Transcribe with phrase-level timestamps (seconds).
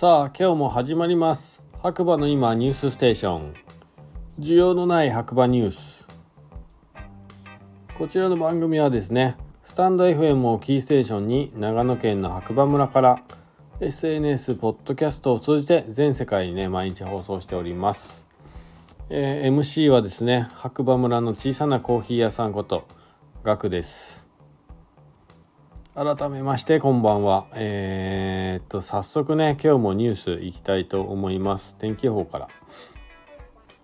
[0.00, 1.60] さあ今日も始まります。
[1.82, 3.54] 白馬の今ニュースステーション。
[4.38, 6.06] 需要のない白馬ニュース。
[7.96, 13.24] こちらの番組はですねスタンド FM をキーステーションに長野県の白馬村から
[13.80, 18.28] SNS ポッドキャストを通じて全世界にね毎日放送しております、
[19.10, 22.86] えー、MC はですね白馬村の小さなコーヒー屋さんこと
[23.42, 24.27] ガクです。
[25.98, 27.48] 改めましてこんばんは。
[27.54, 31.74] えー、っと、早速ね、今日もニュースいきたいと思います。
[31.74, 32.48] 天気予報から。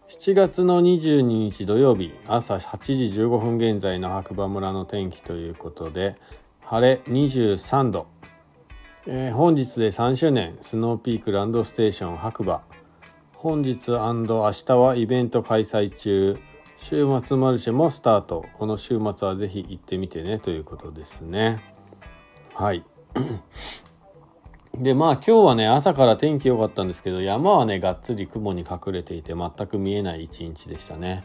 [0.07, 6.15] 7月の22日土曜日朝8時15分現在の白馬村の天気ということで、
[6.63, 8.07] 晴れ23度。
[9.09, 12.63] えー、本日で3周年、スノーピークランドステーション白馬。
[13.33, 16.39] 本日明日はイベント開催中。
[16.77, 18.47] 週末マルシェもスタート。
[18.57, 21.74] この週末はぜひ行ってみてねということですね。
[22.55, 22.85] はい。
[24.79, 31.25] でまあ今日はね朝から天気良かったんですけど山はねがっつり雲に隠れていて全く見えない一日でしたね。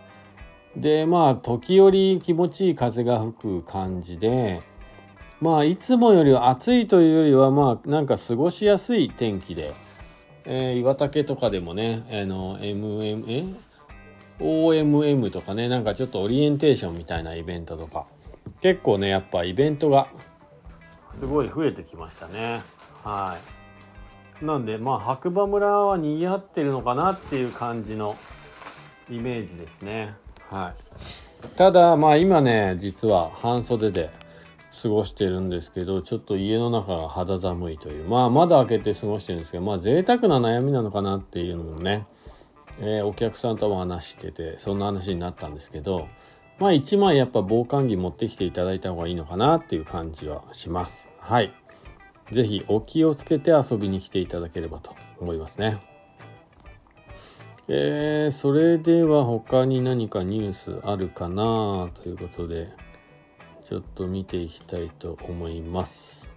[0.75, 4.61] でまあ時折気持ちいい風が吹く感じで
[5.41, 9.73] まあいつもよりは暑いというよりはまあなんか過ごしやすい天気で、
[10.45, 13.45] えー、岩竹とかでもねあの MM え
[14.39, 18.05] ？OMM とかねなんかちょっとオリエンテーションみたいなイベントとか
[18.61, 20.07] 結構ねやっぱイベントが
[21.13, 22.61] すごい増えてきましたね。
[23.03, 23.37] は
[24.41, 24.45] い。
[24.45, 28.15] なんでまあ白馬村は賑わってるのかなっていう感じの
[29.09, 30.13] イメージですね。
[30.49, 30.73] は
[31.47, 31.57] い。
[31.57, 34.11] ただまあ今ね実は半袖で
[34.81, 42.05] 過ごしてるんですけどちょっと家の中が肌寒いというまあ窓開けて過ごしてるんですけどまあ贅沢な悩みなのかなっていうのもね、
[42.79, 46.07] えー、お客さんとも話しててそんな話になったんですけど
[46.59, 51.09] まあ1枚やっぱ防寒着持ってきていただいた方がいいのかなっていう感じはします。
[51.19, 51.53] はい。
[52.31, 55.81] 是非お気をつけて遊びに来ていただければと思いますね。
[57.69, 62.69] えー、それでは他に何かニュースあるかなということで
[63.63, 66.29] ちょっと見ていきたいと思います。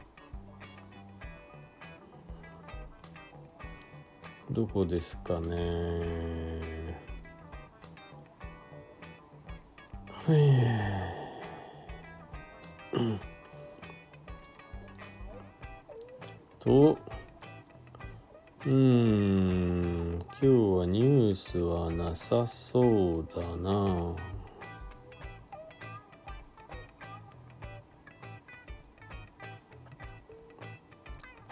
[4.50, 6.81] どこですかね
[16.60, 16.96] と、
[18.64, 22.80] うん、今日はニュースはなさそ
[23.20, 24.14] うだな。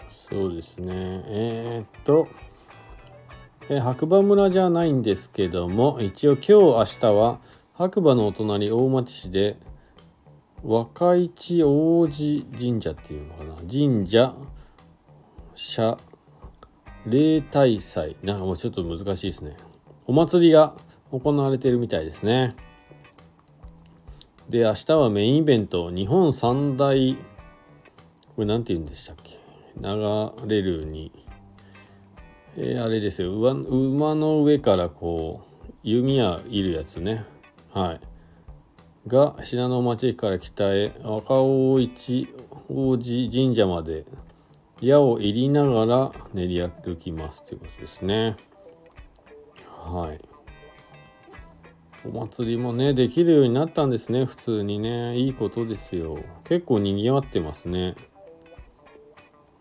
[0.09, 0.93] そうですね。
[1.27, 2.29] えー、っと、
[3.67, 7.39] え白馬村じゃないんですけども、一応今日明日は
[7.73, 9.57] 白馬のお隣大町市で
[10.63, 13.55] 若市王子神社っていうのかな？
[13.71, 14.35] 神社
[15.55, 15.97] 社
[17.07, 18.17] 例大祭。
[18.21, 19.55] なんかもうちょっと難しいですね。
[20.05, 20.75] お祭りが
[21.11, 22.55] 行われているみたいですね。
[24.49, 25.89] で明日はメインイベント。
[25.89, 27.21] 日本三大こ
[28.39, 29.39] れ何て言うんでしたっけ？
[29.79, 31.11] 流れるに。
[32.57, 33.31] えー、あれですよ。
[33.33, 37.23] 馬の上からこう弓矢いるやつね。
[37.73, 38.01] はい。
[39.07, 42.27] が信濃町駅から北へ赤大一
[42.69, 44.05] 王子神社まで
[44.79, 48.35] 矢を入りながら練り歩きますということですね。
[49.67, 50.21] はい。
[52.03, 55.17] お祭りもね、できるようになったんですね、普通にね。
[55.17, 56.19] いいことですよ。
[56.45, 57.95] 結構賑わってますね。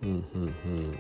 [0.03, 0.99] うん、うん、うん。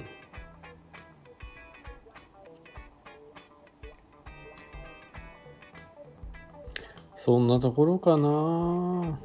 [7.22, 9.18] そんなところかな。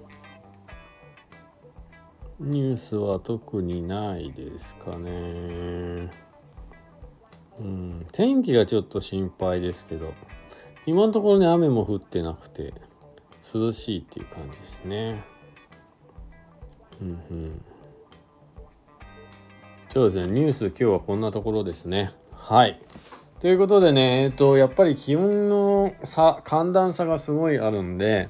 [2.42, 6.12] ニュースは特にないですかね。
[7.58, 10.14] うん天気がちょっと心配ですけど
[10.86, 12.74] 今のところね雨も降ってなくて
[13.54, 15.24] 涼しいっていう感じですね。
[17.02, 17.66] うんうん。
[19.94, 22.12] そうですねニュース今日はこんなところですね。
[22.34, 22.78] はい。
[23.46, 28.28] ということでね、えっと、やっぱり気温の差、寒暖差がすごいあるんで、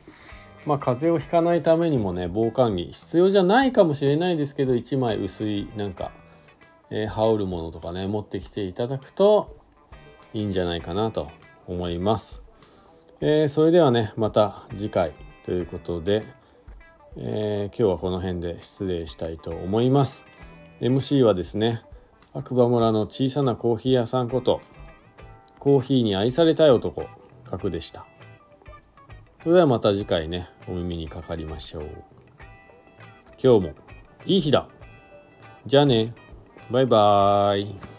[0.65, 6.11] まあ、風邪をひかないためにもね、防寒着必要じゃないかもしれないですけど、1枚薄い、なんか、
[6.89, 9.55] えー、羽織るものとかね、持ってきていただくと
[10.33, 11.31] いいんじゃないかなと
[11.65, 12.43] 思います。
[13.21, 15.13] えー、それではね、また次回
[15.45, 16.25] ということで、
[17.15, 20.25] えー、今日はこの辺で失礼したいと思います。
[20.81, 21.83] MC はですね、
[22.33, 24.59] 白馬村の小さなコーヒー屋さんこと、
[25.65, 27.09] コーヒーに愛されたい男、
[27.43, 28.05] 角でした。
[29.41, 31.89] それではまた次回ね、お耳にかかりましょう。
[33.43, 33.73] 今日も
[34.27, 34.69] いい日だ。
[35.65, 36.13] じゃあね、
[36.69, 37.94] バイバーイ。